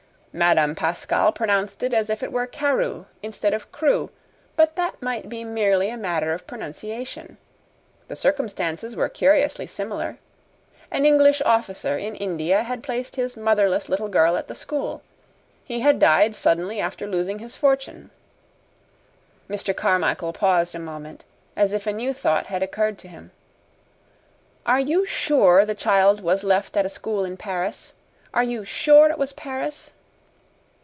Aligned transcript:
"Madame 0.33 0.73
Pascal 0.75 1.33
pronounced 1.33 1.83
it 1.83 1.93
as 1.93 2.09
if 2.09 2.23
it 2.23 2.31
were 2.31 2.47
Carew 2.47 3.03
instead 3.21 3.53
of 3.53 3.69
Crewe 3.69 4.09
but 4.55 4.77
that 4.77 5.01
might 5.01 5.27
be 5.27 5.43
merely 5.43 5.89
a 5.89 5.97
matter 5.97 6.31
of 6.31 6.47
pronunciation. 6.47 7.37
The 8.07 8.15
circumstances 8.15 8.95
were 8.95 9.09
curiously 9.09 9.67
similar. 9.67 10.19
An 10.89 11.03
English 11.03 11.41
officer 11.45 11.97
in 11.97 12.15
India 12.15 12.63
had 12.63 12.81
placed 12.81 13.17
his 13.17 13.35
motherless 13.35 13.89
little 13.89 14.07
girl 14.07 14.37
at 14.37 14.47
the 14.47 14.55
school. 14.55 15.01
He 15.65 15.81
had 15.81 15.99
died 15.99 16.33
suddenly 16.33 16.79
after 16.79 17.07
losing 17.07 17.39
his 17.39 17.57
fortune." 17.57 18.09
Mr. 19.49 19.75
Carmichael 19.75 20.31
paused 20.31 20.73
a 20.75 20.79
moment, 20.79 21.25
as 21.57 21.73
if 21.73 21.85
a 21.85 21.91
new 21.91 22.13
thought 22.13 22.45
had 22.45 22.63
occurred 22.63 22.97
to 22.99 23.09
him. 23.09 23.31
"Are 24.65 24.79
you 24.79 25.05
SURE 25.05 25.65
the 25.65 25.75
child 25.75 26.21
was 26.21 26.45
left 26.45 26.77
at 26.77 26.85
a 26.85 26.89
school 26.89 27.25
in 27.25 27.35
Paris? 27.35 27.95
Are 28.33 28.43
you 28.43 28.63
sure 28.63 29.09
it 29.09 29.17
was 29.17 29.33
Paris?" 29.33 29.91